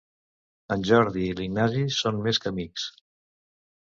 [0.75, 2.87] En Jordi i l'Ignasi són més que amics.